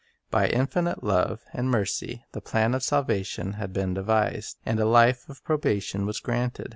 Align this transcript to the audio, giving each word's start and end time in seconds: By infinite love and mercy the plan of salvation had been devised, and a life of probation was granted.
By 0.31 0.47
infinite 0.47 1.03
love 1.03 1.41
and 1.53 1.69
mercy 1.69 2.25
the 2.31 2.41
plan 2.41 2.73
of 2.73 2.81
salvation 2.81 3.53
had 3.53 3.71
been 3.71 3.93
devised, 3.93 4.57
and 4.65 4.79
a 4.79 4.85
life 4.85 5.29
of 5.29 5.43
probation 5.43 6.07
was 6.07 6.19
granted. 6.19 6.69